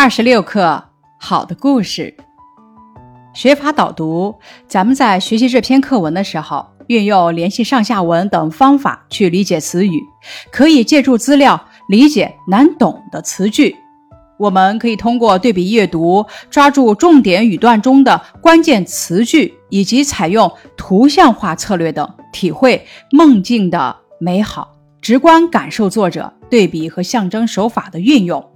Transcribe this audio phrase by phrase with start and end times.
[0.00, 0.84] 二十六课
[1.18, 2.14] 好的故事，
[3.34, 4.32] 学法导读。
[4.68, 10.00] 咱们在学习这篇课文的时候，运用联系上下文等方法去理解词语，
[10.52, 13.74] 可以借助资料理解难懂的词句。
[14.38, 28.48] 我们可以通过对比阅读，抓住重点语段中的关键词句，以及采用图像化策略等，体会梦境的美好，直观感受作者对比和象征手法的运用。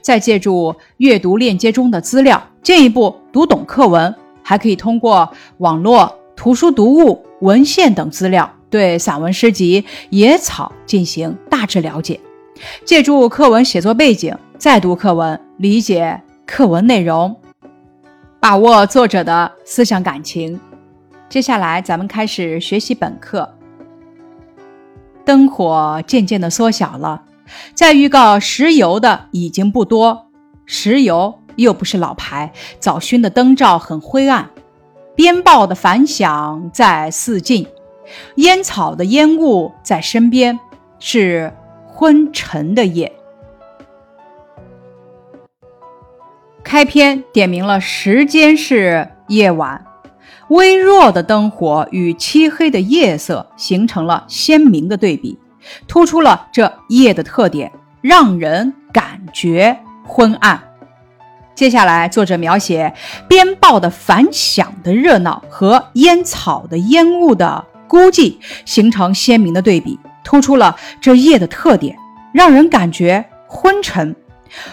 [0.00, 4.14] 再借助阅读链接中的资料，进一步读懂课文。
[4.42, 9.80] 还可以通过网络、图书读物、文献等资料，对散文诗集
[10.10, 12.18] 《野草》进行大致了解。
[12.84, 17.36] 借助课文写作背景，再读课文，理解课文内容，
[18.40, 20.58] 把握作者的思想感情。
[21.28, 23.48] 接下来，咱们开始学习本课。
[25.24, 27.22] 灯火渐渐地缩小了。
[27.74, 30.26] 在预告石油的已经不多，
[30.66, 34.50] 石油又不是老牌，早熏的灯罩很灰暗，
[35.14, 37.66] 鞭炮的反响在四近，
[38.36, 40.58] 烟草的烟雾在身边，
[40.98, 41.52] 是
[41.86, 43.12] 昏沉的夜。
[46.62, 49.84] 开篇点明了时间是夜晚，
[50.50, 55.36] 微弱的灯火与漆黑的夜色形成了鲜明的对比。
[55.86, 60.62] 突出了这夜的特点，让人感觉昏暗。
[61.54, 62.92] 接下来，作者描写
[63.28, 71.94] 鞭炮的反响的热闹和烟草的烟雾的孤寂，形成鲜明的对比，突出了这夜的特点，
[72.32, 74.16] 让人感觉昏沉。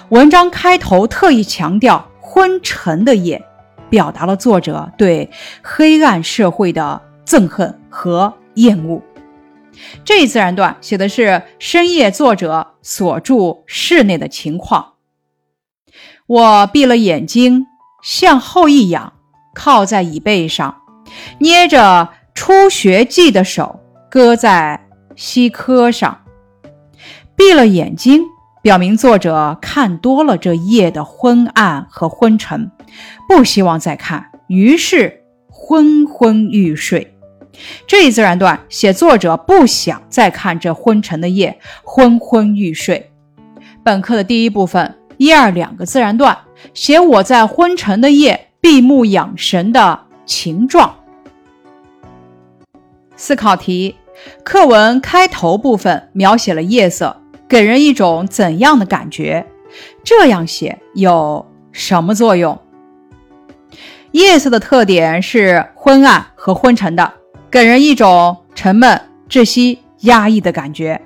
[0.10, 3.44] 文章开头特意强调昏沉的夜，
[3.90, 5.30] 表达了作者对
[5.62, 9.02] 黑暗社会的憎恨和厌恶。
[10.06, 14.94] 这一自然段写的是深夜作者所住室内的情况。
[16.28, 17.66] 我闭了眼睛，
[18.03, 19.14] 向后一仰，
[19.53, 20.81] 靠在椅背上，
[21.39, 23.80] 捏着初学记的手
[24.10, 26.21] 搁在膝科上。
[27.36, 28.23] 闭了眼睛，
[28.61, 32.71] 表明作者看多了这夜的昏暗和昏沉，
[33.30, 37.17] 不希望再看，于是昏昏欲睡。
[37.86, 43.12] 这一自然段写作者不想再看这昏沉的夜，昏昏欲睡。
[43.84, 46.38] 本课的第一部分一二两个自然段
[46.73, 50.94] 写我在昏沉的夜闭目养神的情状。
[53.16, 53.96] 思考题：
[54.44, 59.46] 课文开头部分描写了夜色，给人一种怎样的感觉？
[60.04, 62.60] 这样写有什么作用？
[64.12, 67.14] 夜色的特点是昏暗和昏沉的。
[67.50, 71.02] 给人一种沉闷、窒息、压抑的感觉，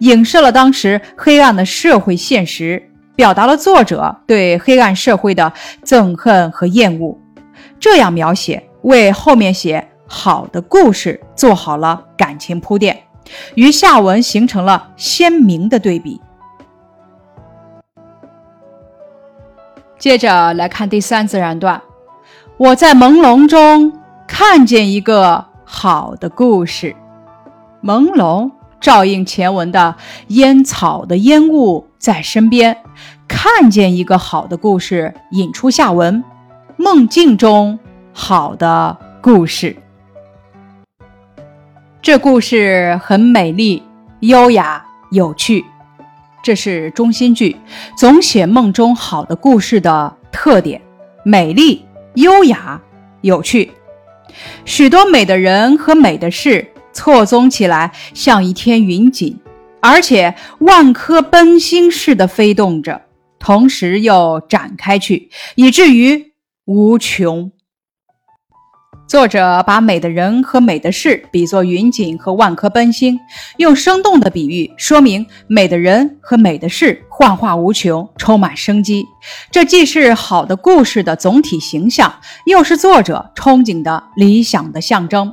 [0.00, 5.50] 影射了当时黑暗的社会现实，表达了作者对黑暗社会的
[5.84, 7.18] 憎恨和厌恶。
[7.80, 13.04] 这样描写，为后面写好的故事做好了感情铺垫，
[13.54, 16.20] 与下文形成了鲜明的对比。
[19.98, 21.80] 接着来看第三自然段，
[22.58, 23.92] 我在朦胧中
[24.26, 25.46] 看见一个。
[25.68, 26.94] 好的故事，
[27.82, 29.96] 朦胧照应前文的
[30.28, 32.78] 烟草的烟雾在身边，
[33.26, 36.22] 看见一个好的故事，引出下文。
[36.76, 37.78] 梦境中
[38.12, 39.76] 好的故事，
[42.00, 43.82] 这故事很美丽、
[44.20, 45.64] 优雅、有趣，
[46.42, 47.56] 这是中心句，
[47.98, 50.80] 总写梦中好的故事的特点：
[51.24, 51.84] 美丽、
[52.14, 52.80] 优雅、
[53.22, 53.72] 有趣。
[54.64, 59.38] 许多美的人和美的事错综起来，像一天云锦，
[59.80, 63.02] 而且万颗奔星似的飞动着，
[63.38, 66.32] 同时又展开去，以至于
[66.64, 67.52] 无穷。
[69.08, 73.20] 作者把美的人和美的事比作云锦和万颗奔星，
[73.56, 79.06] 用生动的比喻说明美的人和美的事幻化无穷，充满生机。
[79.50, 82.12] 这既是好的故事的总体形象，
[82.44, 85.32] 又是作者憧憬的理想的象征。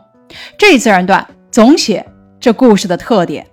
[0.57, 2.05] 这自然段总写
[2.39, 3.45] 这故事的特点。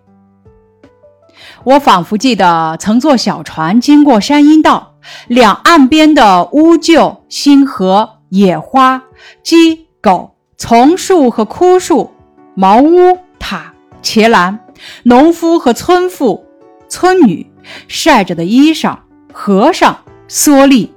[1.65, 4.95] 我仿佛记得曾坐小船经过山阴道，
[5.27, 9.03] 两岸边的乌桕、星河、野花、
[9.43, 9.89] 鸡。
[10.01, 12.11] 狗、丛树和枯树，
[12.55, 14.61] 茅屋、塔、茄栏，
[15.03, 16.47] 农夫和村妇、
[16.89, 17.50] 村女，
[17.89, 18.97] 晒着的衣裳，
[19.33, 19.97] 和尚、
[20.29, 20.91] 蓑笠，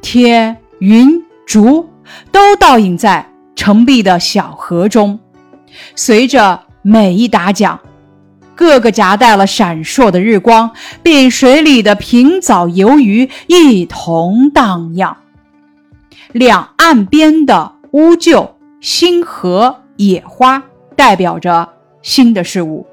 [0.00, 1.88] 天、云、竹，
[2.30, 5.18] 都倒影在澄碧的小河中。
[5.94, 7.78] 随着每一打桨，
[8.54, 10.70] 个个夹带了闪烁的日光，
[11.02, 15.16] 并水里的平藻游鱼一同荡漾。
[16.32, 18.50] 两岸边的乌桕、
[18.80, 20.62] 星河、野花
[20.96, 21.68] 代表着
[22.02, 22.86] 新的事物，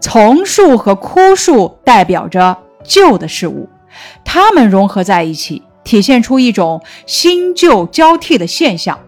[0.00, 3.68] 丛树和枯树代表着旧的事物，
[4.24, 8.98] 它们融合在一起，体现出一种新旧交替的现象。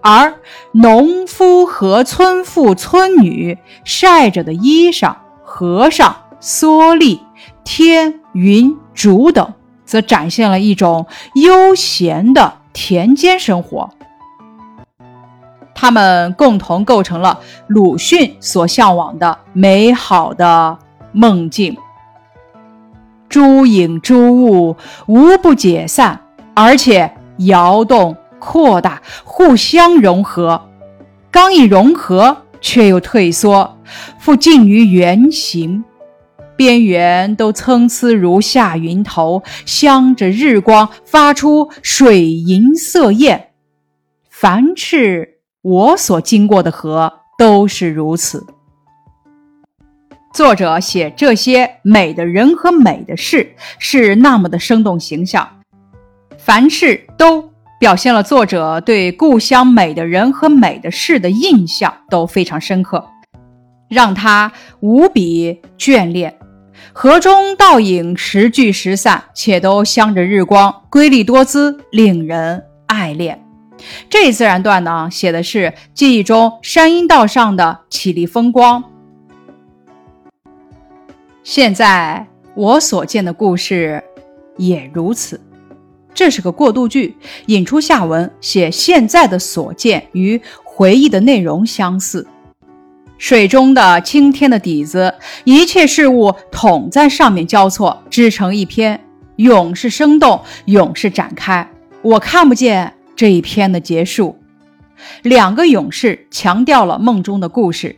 [0.00, 0.34] 而
[0.72, 7.20] 农夫和村妇、村女晒着的衣裳、和尚、蓑笠、
[7.64, 9.54] 天、云、竹等，
[9.84, 13.90] 则展现了一种悠闲的田间生活。
[15.80, 17.38] 他们共同构成了
[17.68, 20.76] 鲁迅所向往的美好的
[21.12, 21.76] 梦境。
[23.28, 24.76] 诸影诸物
[25.06, 26.20] 无不解散，
[26.52, 28.16] 而且摇动。
[28.40, 30.68] 扩大，互相融合，
[31.28, 33.76] 刚一融合，却又退缩，
[34.20, 35.82] 复近于圆形，
[36.56, 43.48] 边缘都参差如下云头，镶着日光，发出水银色焰。
[44.30, 45.37] 凡是
[45.68, 48.46] 我所经过的河，都是如此。
[50.32, 55.46] 作者写这些美的人和美的事，是那么的生动形象，
[56.38, 57.52] 凡事都。
[57.78, 63.08] 表现了作者对故乡美的人和美的事的印象都非常深刻，
[63.88, 64.50] 让他
[64.80, 66.36] 无比眷恋。
[66.92, 73.47] 河中倒影时聚时散，且都镶着日光，瑰丽多姿，令人爱恋。
[74.08, 78.82] 这自然段呢，写的是记忆中山阴道上的绮丽风光。
[81.42, 84.02] 现在我所见的故事
[84.56, 85.40] 也如此。
[86.12, 87.16] 这是个过渡句，
[87.46, 92.26] 引出下文，写现在的所见与回忆的内容相似。
[93.18, 95.14] 水中的青天的底子，
[95.44, 99.00] 一切事物统在上面交错，织成一篇，
[99.36, 101.68] 永是生动，永是展开。
[102.02, 104.38] 我看不见这一篇的结束。
[105.22, 107.96] 两个勇士强调了梦中的故事，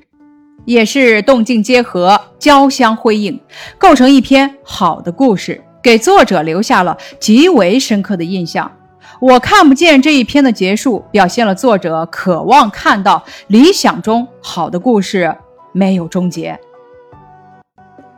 [0.64, 3.38] 也是动静结合，交相辉映，
[3.76, 5.62] 构成一篇好的故事。
[5.82, 8.72] 给作者留下了极为深刻的印象。
[9.20, 15.37] 我看不见这一篇的结束，表现了作者渴望看到理想中好的故事
[15.72, 16.58] 没有终结。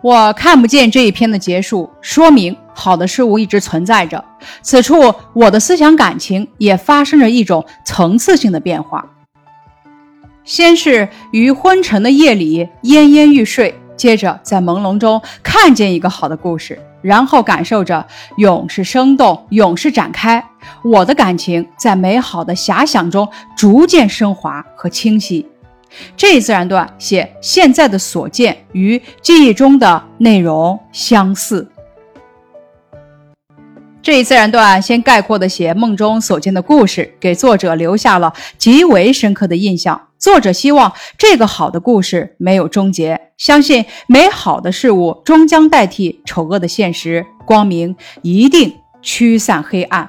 [0.03, 4.23] 我看不见这一篇的结束，说明好的事物一直存在着。
[4.61, 9.07] 此处我的思想感情也发生着一种层次性的变化。
[10.45, 16.79] 先是于昏沉的夜里奄奄欲睡，接着在朦胧中看见一个好的故事。
[17.01, 18.07] 然后感受着
[18.37, 20.45] 永是生动，永是展开。
[20.85, 25.45] 我的感情在美好的遐想中逐渐升华和清晰。
[26.17, 31.69] 这一自然段写现在的所见与记忆中的内容相似。
[34.03, 40.09] 这一自然段先概括的写梦中所见的故事，给作者留下了极为深刻的印象。
[40.19, 50.09] 作者希望这个好的故事没有终结，相信美好的事物终将代替丑恶的现实，光明一定驱散黑暗。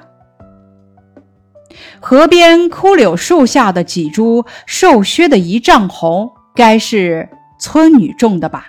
[2.00, 7.28] 河边枯柳树下的几株瘦削的一丈红，该是
[7.58, 8.66] 村女种的吧？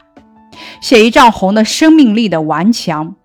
[0.81, 3.15] 写一丈红的生命力的顽强。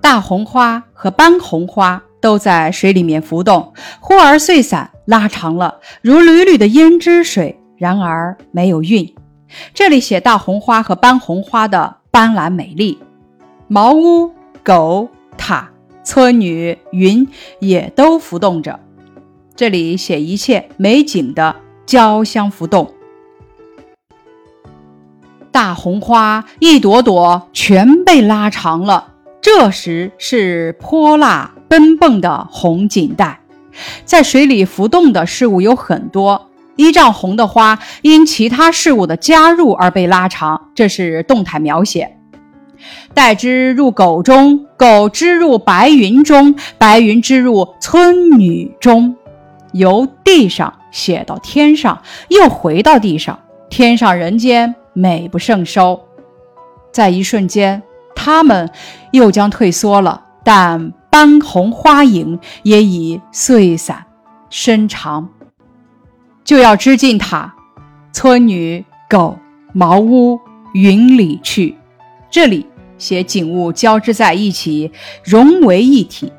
[0.00, 2.02] 大红花和斑红花。
[2.22, 7.58] 都在水里面浮动，忽而碎散，拉长了，如缕缕的胭脂水。
[7.76, 9.12] 然而没有韵。
[9.74, 12.96] 这里写大红花和斑红花的斑斓美丽。
[13.66, 15.68] 茅屋、狗、塔、
[16.04, 18.78] 村女、云也都浮动着。
[19.54, 21.56] 这里写一切美景的
[21.86, 22.92] 交相浮动。
[25.50, 31.54] 大红花一朵朵全被拉长了，这时是泼辣。
[31.68, 33.40] 奔蹦的红锦带，
[34.04, 36.50] 在水里浮动的事物有很多。
[36.76, 42.18] 一丈红的花因其他事物的加入而被拉长，这是动态描写。
[43.14, 49.16] 带之入狗中，狗之入白云中，白云之入村女中，
[49.72, 53.38] 由地上写到天上，又回到地上。
[53.68, 56.00] 天上人间美不胜收，
[56.92, 57.82] 在一瞬间，
[58.14, 58.70] 他们
[59.10, 60.92] 又将退缩了，但。
[61.12, 64.06] 斑红花影也已碎散
[64.48, 65.28] 伸长，
[66.42, 67.54] 就要织进塔，
[68.14, 69.38] 村女、狗、
[69.74, 70.40] 茅屋、
[70.72, 71.76] 云里去。
[72.30, 74.90] 这里写景物交织在一起，
[75.22, 76.32] 融为一体。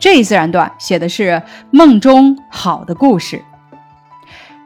[0.00, 3.44] 这一自然段写的是梦中好的故事。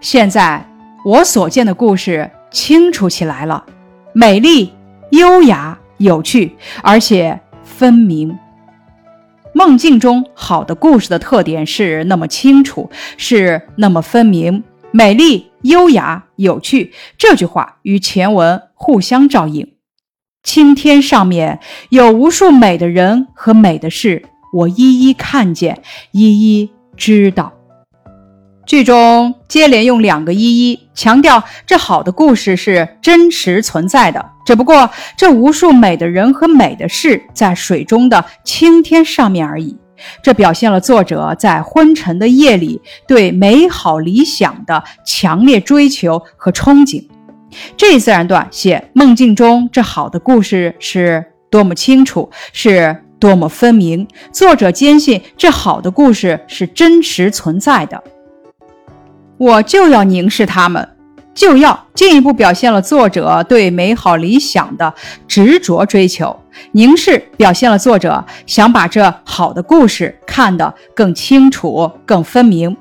[0.01, 0.65] 现在
[1.05, 3.65] 我所见的故事清楚起来了，
[4.13, 4.73] 美丽、
[5.11, 8.39] 优雅、有趣，而且分明。
[9.53, 14.63] 梦境中好的故事的特点是那么清楚，是那么分明。
[14.93, 19.75] 美丽、优雅、有趣，这句话与前文互相照应。
[20.45, 25.83] 青天上面有无数美的人和美的事，我一一看见，
[26.13, 27.53] 一一知道。
[28.65, 34.25] 剧中接连用两个“一一”强调，这好的故事是真实存在的。
[34.47, 39.77] 只不过，这无数美的人和美的事在水中的青天上面而已。
[40.23, 47.05] 这表现了作者在昏沉的夜里对美好理想的强烈追求和憧憬。
[47.77, 54.07] 这一自然段写梦境中这好的故事是多么清楚，是多么分明。
[54.31, 58.05] 作者坚信这好的故事是真实存在的。
[59.39, 60.87] 我就要凝视他们，
[61.33, 64.93] 就要进一步表现了作者对美好理想的
[65.27, 66.39] 执着追求。
[66.73, 72.77] 凝视表现了作者想把这好的故事看得更清楚、更分明。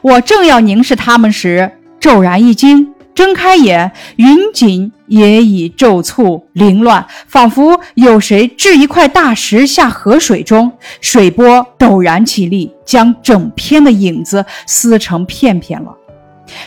[0.00, 1.70] 我正要凝视他们时，
[2.00, 2.94] 骤然一惊。
[3.14, 15.92] 睁开眼，云锦也已骤簇凌乱，仿佛有谁掷一块大石下河水中，水波陡然起立，将整篇的影子撕成片片了。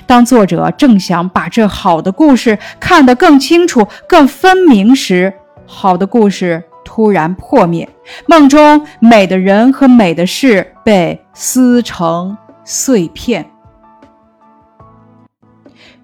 [0.06, 5.34] 当作者正想把这好的故事看得更清楚、更分明时，
[5.66, 7.88] 好的故事突然破灭，
[8.28, 13.50] 梦中美的人和美的事被撕成碎片。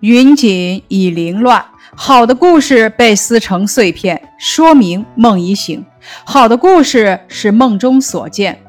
[0.02, 5.84] 云锦已凌乱，好的故事被撕成碎片，说明梦已醒。
[6.24, 8.60] 好的故事是梦中所见。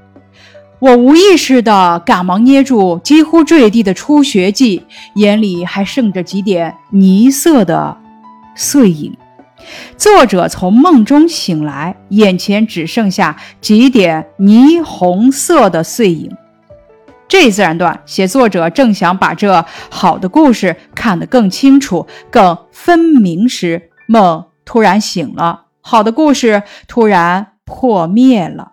[0.78, 4.82] 我无意识地赶忙捏住几乎坠地的初学记，
[5.16, 7.94] 眼里还剩着几点泥色的
[8.54, 9.14] 碎影。
[9.98, 16.34] 作者从梦中醒来，眼前只剩下几点霓虹色的碎影。
[17.28, 28.72] 这一自然段写作者正想把这好的故事看得更清楚、更分明时，梦突然醒了，好的故事突然破灭了。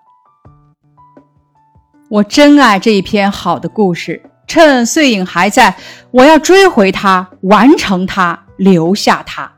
[2.09, 5.75] 我真爱这一篇好的故事，趁碎影还在，
[6.11, 9.51] 我要追回它，完成它，留下它。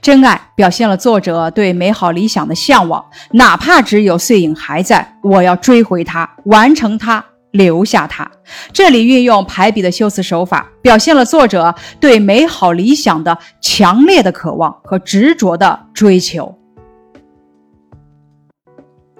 [0.00, 7.24] 真爱表现了作者对美好理想的向往，哪怕只有碎影还在，我要追回它，完成它。
[7.58, 8.30] 留下它。
[8.72, 16.56] 这里运用排比的修辞手法，表现了作者对美好理想的强烈的渴望和执着的追求。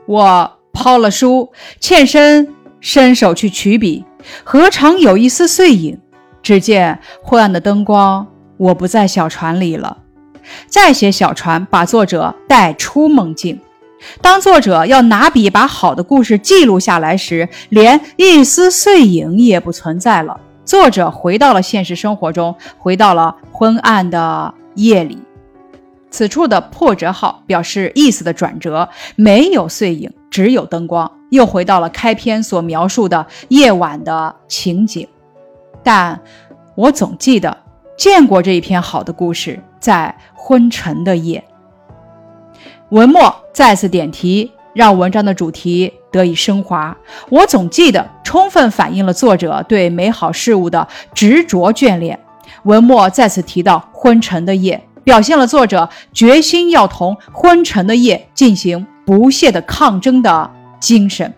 [0.06, 4.04] 我抛了书，欠身伸手去取笔，
[4.44, 6.00] 何尝有一丝碎影？
[6.40, 8.26] 只见昏暗的灯光，
[8.56, 9.98] 我不在小船里了。
[10.66, 13.60] 再写小船，把作者带出梦境。
[14.20, 20.40] 当作者要拿笔把好的故事记录下来时，连一丝碎影也不存在了。
[20.64, 25.18] 作者回到了现实生活中，回到了昏暗的夜里。
[26.10, 35.06] 此处的破折号表示意思的转折，没有碎影，只有灯光，又回到了开篇所描述的夜晚的情景。
[35.82, 36.20] 但
[36.74, 37.56] 我总记得
[37.96, 41.42] 见过这一篇好的故事，在昏沉的夜。
[42.90, 46.96] 文末再次点题，让文章的主题得以升华。
[47.28, 52.18] 我总记得，充分反映了作者对美好事物的执着眷恋。
[52.62, 61.34] 文末再次提到昏沉的夜，表现了作者决心要同昏沉的夜进行不懈的抗争的精神。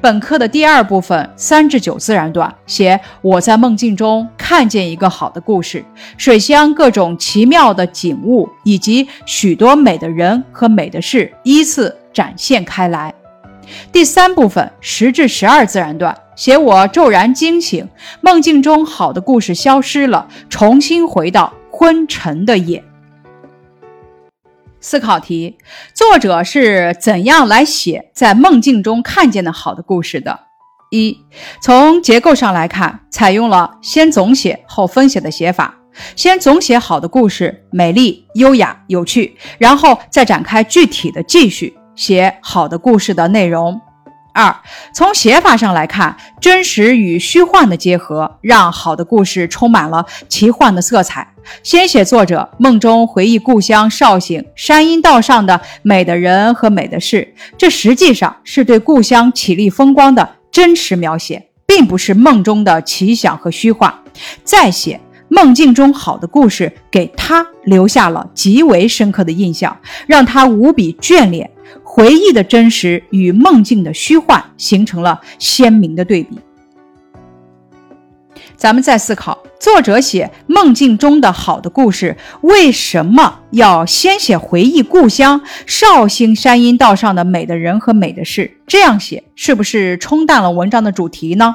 [0.00, 5.84] 本课的第二部分三至九自然段写我在梦境中看见一个好的故事，
[6.16, 13.12] 水乡各种奇妙的景物以及许多美的人和美的事依次展现开来。
[13.90, 17.88] 第三部分十至十二自然段写我骤然惊醒，
[18.20, 22.84] 梦境中好的故事消失了，重新回到昏沉的夜。
[24.80, 25.58] 思考题：
[25.94, 30.40] 作者是怎样来写在梦境中看见的好的故事的？
[30.90, 31.18] 一、
[31.60, 35.74] 从结构上来看，采用了先总写后分写的写法。
[36.14, 43.80] 先总写好的故事，美丽、优雅、有趣，然后再展开具体的记叙，写好的故事的内容。
[44.38, 44.54] 二、
[44.94, 51.26] 从写法上来看，真实与虚幻的结合，让好的故事充满了奇幻的色彩。
[51.64, 63.92] 先写作者梦中回忆故乡绍兴山阴道上的美的人和美的事，这实际上是对故乡绮丽风光的真实描写，并不是梦中的奇想和虚幻。
[64.44, 69.76] 再写梦境中好的故事给他留下了极为深刻的印象，
[70.06, 71.50] 让他无比眷恋。
[71.82, 76.38] 回忆的真实与梦境的虚幻形成了鲜明的对比。
[78.56, 88.58] 咱们再思考，作者写梦境中的好的故事，为什么要先写回忆故乡绍兴山阴道上的美的人和美的事？
[88.66, 91.54] 这样写是不是冲淡了文章的主题呢？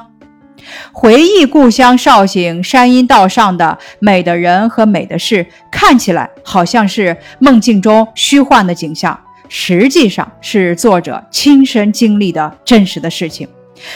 [0.92, 9.18] 回忆故乡绍兴山阴道上的美的人和美的事，看起来好像是梦境中虚幻的景象，
[9.56, 13.48] 实际上是作者亲身经历的真实的事情。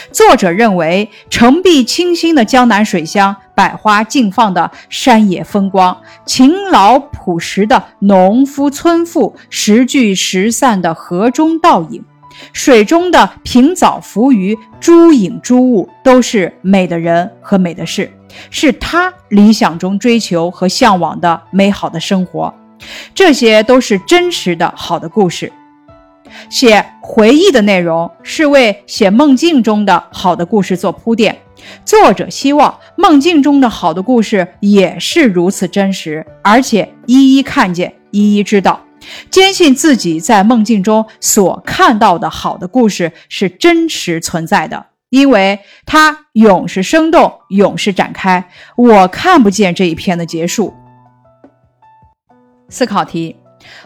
[0.09, 12.01] 作者认为，澄碧清新的江南水乡，百花竞放的山野风光，勤劳朴实的农夫村妇，时聚时散的河中倒影。
[12.53, 18.09] 水中的平藻浮鱼、珠影珠物，都是美的人和美的事，
[18.49, 22.53] 是他理想中追求和向往的美好的生活。
[23.13, 25.51] 这些都是真实的好的故事。
[26.49, 31.35] 写回忆的内容是为写梦境中的好的故事做铺垫。
[31.83, 38.79] 作者希望梦境中的好的故事也是如此真实，而且一一看见，一一知道。
[39.29, 48.49] 坚信自己在梦境中所看到的好的故事是真实存在的，因为它永是生动，永是展开。
[48.75, 50.73] 我看不见这一篇的结束。
[52.69, 53.35] 思考题：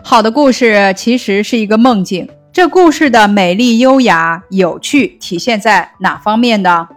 [0.03, 6.87] 好的故事其实是一个梦境，这故事的美丽、优雅、有趣体现在哪方面呢？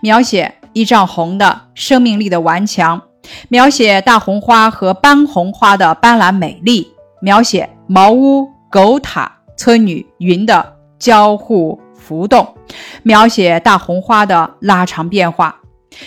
[0.00, 3.02] 描写一丈红的生命力的顽强，
[3.48, 6.92] 描写大红花和斑红花的斑斓美丽。
[7.20, 12.56] 描写茅屋、狗塔、村女云的交互浮动，
[13.04, 15.60] 描写大红花的拉长变化，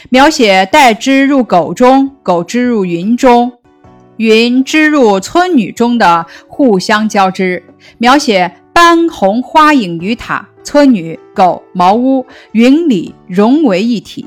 [0.10, 3.50] 描写带织入狗中，狗织入云中，
[4.18, 7.64] 云织入村女中的互相交织，
[7.98, 14.26] 描写斑红花影与塔、村女、狗、茅屋、云里融为一体。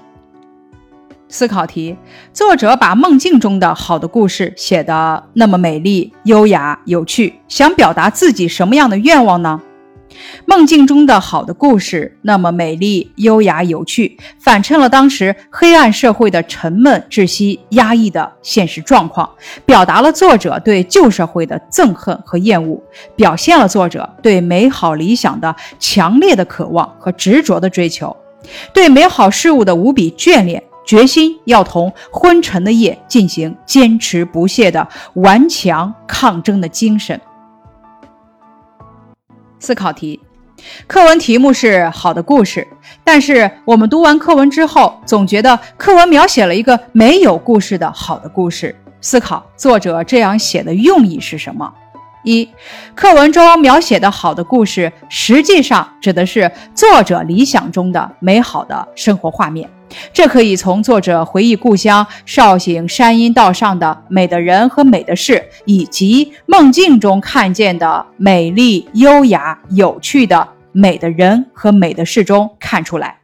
[1.31, 1.95] 思考题：
[2.33, 9.61] 作者把梦境中的好的故事写得那么美丽、优雅、有趣，想表达自己什么样的愿望呢？
[10.47, 19.29] 梦境中的好的故事那么美丽、优雅、有趣，反衬了当时黑暗社会的沉闷、窒息、压抑的现实状况，
[19.67, 22.83] 表达了作者对旧社会的憎恨和厌恶，
[23.15, 28.17] 表现了作者对美好理想的强烈的渴望和执着的追求，
[28.73, 30.63] 对美好事物的无比眷恋。
[30.87, 37.21] 决心要同昏沉的夜进行坚持不懈的顽强抗争的精神。
[39.59, 40.21] 思考题，
[40.87, 42.67] 课文题目是好的故事，
[43.05, 48.75] 但是我们读完课文之后，总觉得课文描写了一个没有故事的好的故事。
[49.01, 51.73] 思考作者这样写的用意是什么？
[52.25, 52.49] 一，
[52.97, 59.71] 课文中描写的好的故事，实际上指的是作者理想中的美好的生活画面。
[60.13, 73.19] 这可以从作者回忆故乡绍兴山阴道上的美的人和美的事，以及梦境中看见的美丽、优雅、有趣的美的人和美的事中看出来。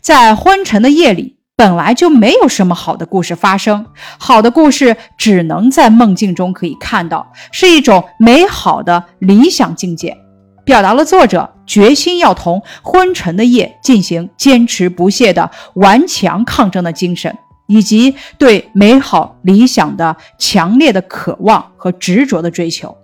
[0.00, 3.86] 在昏沉的夜里，本来就没有什么好的故事发生，
[4.18, 10.16] 好的故事只能在梦境中可以看到，是一种美好的理想境界。
[10.64, 22.96] 表达了作者决心要同昏沉的夜进行坚持不懈的顽强抗争的精神，以及对美好理想的强烈的渴望和执着的追求。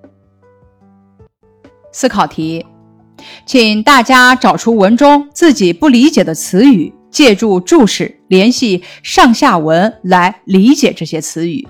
[1.92, 2.64] 思考题，
[3.44, 11.66] 请大家找出文中自己不理解的词语，借助注释联系上下文来理解这些词语，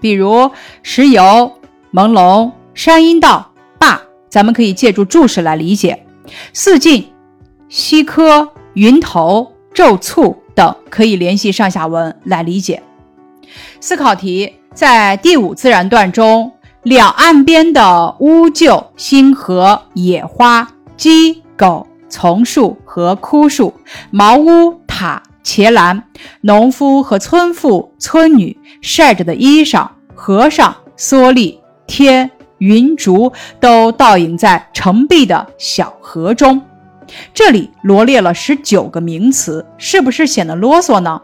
[0.00, 0.50] 比如
[0.82, 1.52] 石油、
[1.92, 3.47] 朦胧、山阴道。
[4.28, 6.04] 咱们可以借助注释来理解，
[6.52, 7.10] 四境、
[7.68, 12.82] 西科、云头、骤促等可以联系上下文来理解。
[13.80, 23.74] 思考题在第五自然段中，两岸边的乌桕、星河、野花、鸡、狗、丛树和枯树、
[24.10, 26.04] 茅屋、塔、茄栏、
[26.42, 32.30] 农夫和村妇、村女晒着的衣裳、和尚、蓑笠、天。
[32.58, 36.62] 云竹都倒影在澄碧的小河中，
[37.32, 41.20] 这里罗列了十九个名词，是不是显得啰嗦呢？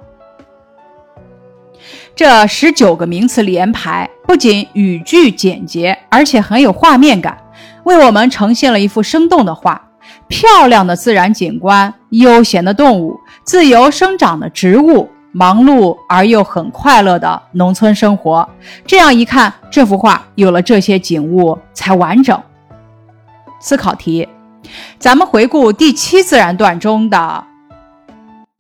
[2.16, 7.37] 这十九个名词连排，不仅语句简洁，而且很有画面感，
[7.83, 9.90] 为我们呈现了一幅生动的画。
[10.29, 18.49] 漂亮的自然景观，悠闲的动物，自由生长的植物，忙碌而又很快乐的农村生活。
[18.87, 22.40] 这样一看，这幅画有了这些景物才完整。
[23.59, 24.29] 思考题：
[25.01, 27.44] 咱们回顾第七自然段中的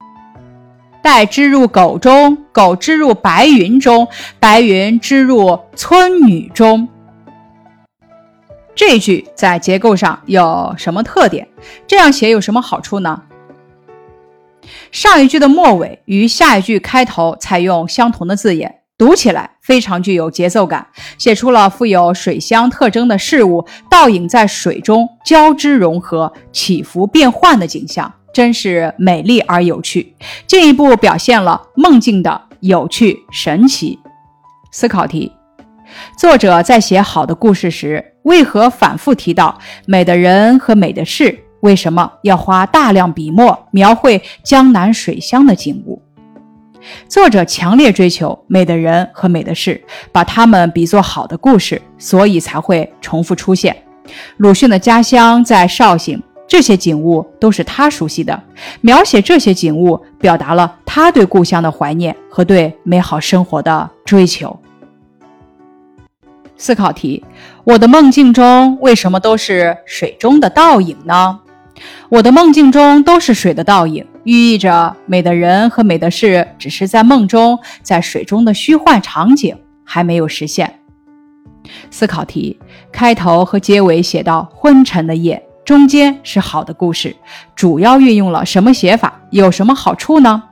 [1.00, 4.08] “带织入狗中，狗织入白云中，
[4.40, 6.88] 白云织入村女中”
[8.74, 11.46] 这句在结构上有什么特点？
[11.86, 13.22] 这样写有什么好处呢？
[14.90, 20.86] 上一句的末尾与下一句开头采用相同的字眼，读起来非常具有节奏感，
[21.18, 30.14] 写出了富有水乡特征的事物倒影在水中交织融合、起伏变幻的景象，真是美丽而有趣，
[30.46, 33.98] 进一步表现了梦境的有趣神奇。
[34.70, 35.30] 思考题：
[36.18, 41.43] 作者在写好的故事时，为何反复提到美的人和美的事？
[41.64, 46.00] 为什么要花大量笔墨描绘江南水乡的景物？
[47.08, 53.74] 作者强烈追求美的人和美的事，把他们比作好的故事，所以才会重复出现。
[54.36, 58.38] 鲁迅的家乡在绍兴，这些景物都是他熟悉的。
[58.82, 64.54] 描写这些景物，表达了他对故乡的怀念和对美好生活的追求。
[66.58, 67.24] 思考题：
[67.64, 71.40] 我的梦境中为什么都是水中的倒影呢？
[72.08, 80.80] 我的梦境中都是水的倒影，寓意着美的人和美的事只是在梦中，在水中的虚幻场景还没有实现。
[81.90, 82.58] 思考题：
[82.92, 87.16] 开头和结尾写到昏沉的夜，中间是好的故事，
[87.56, 89.20] 主要运用了什么写法？
[89.30, 90.42] 有什么好处呢？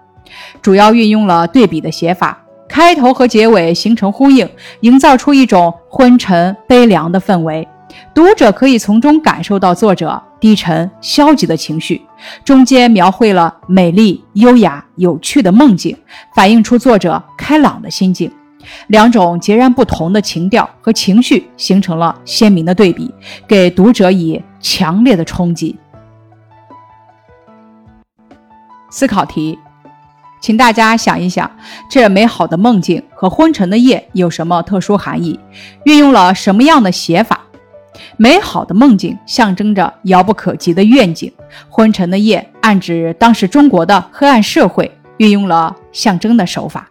[0.60, 4.48] 主要运用了对比的写法，开头和结尾形成呼应，
[4.80, 7.68] 营造出一种昏沉悲凉的氛围。
[8.14, 12.02] 读者可以从中感受到作者低沉消极的情绪，
[12.44, 15.96] 中间描绘了美丽、优雅、有趣的梦境，
[16.34, 18.30] 反映出作者开朗的心境。
[18.86, 23.12] 两种截然不同的情调和情绪形成了鲜明的对比，
[23.48, 25.76] 给读者以强烈的冲击。
[28.88, 29.58] 思考题，
[30.40, 31.50] 请大家想一想，
[31.90, 35.40] 这美好的梦境和昏沉的夜有什么特殊含义？
[35.84, 37.40] 运用了什么样的写法？
[38.16, 41.32] 美好的梦境象征着遥不可及的愿景，
[41.68, 46.88] 昏沉的夜暗指当时中国的黑暗社会，运用了象征的手法。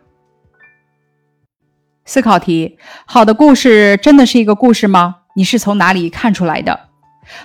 [2.06, 5.17] 思考题：好的故事真的是一个故事吗？
[5.36, 6.78] 你是从哪里看出来的？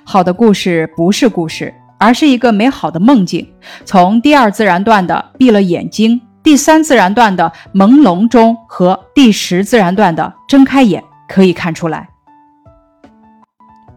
[0.03, 3.47] 好的故事不是故事，而是一个美好的梦境。
[3.85, 12.09] 从第二自然段的闭了眼睛，第三自然段的朦胧中和第十自然段的睁开眼可以看出来。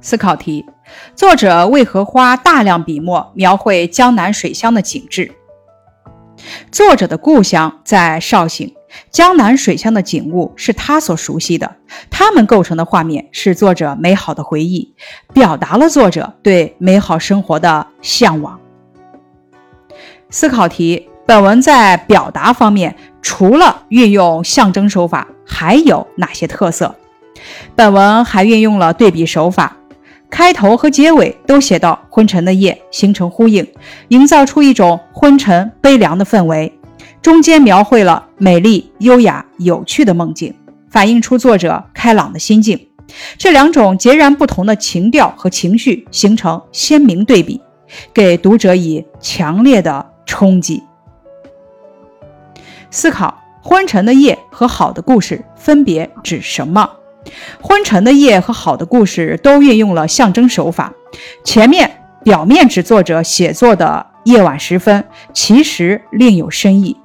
[0.02, 0.66] 思考题：
[1.14, 5.32] 作者为何花大量笔墨描绘江南水乡的景致？
[6.72, 8.74] 作者的故乡在绍兴，
[9.12, 11.76] 江南水乡的景物是他所熟悉的，
[12.10, 14.96] 他们构成的画面是作者美好的回忆，
[15.34, 18.58] 表达了作者对美好生活的向往。
[20.30, 26.96] 思考题：本文在表达方面，除了运用象征手法，还有哪些特色？
[27.76, 29.76] 本文还运用了对比手法。
[30.30, 33.68] 开头和结尾都写到昏沉的夜，形成呼应，
[34.10, 36.72] 营造出一种昏沉悲凉的氛围。
[37.22, 40.54] 中间描绘了美丽、优雅、有趣的梦境，
[40.90, 42.80] 反映出作者开朗的心境。
[43.38, 47.60] 这两种截然不同的情调和情绪形成鲜明对比，
[48.14, 50.84] 给读者以强烈的冲击。
[52.92, 56.90] 思考：昏沉的夜和好的故事分别指什么？
[57.62, 60.94] 昏沉的夜和好的故事都运用了象征手法。
[61.44, 61.90] 前面
[62.24, 65.04] 表面指作者写作的夜晚时分，
[65.34, 66.96] 其实另有深意，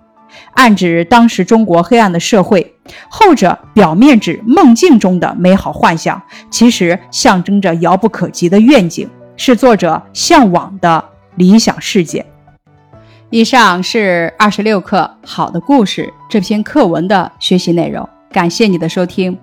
[0.54, 2.60] 暗指当时中国黑暗的社会；
[3.08, 11.04] 后者表面指梦境中的美好幻想，其实象征着遥不可及的愿景，是作者向往的
[11.36, 12.24] 理想世界。
[13.30, 19.36] 以上是二十六课《好的故事》这篇课文的学习内容，感谢你的收听。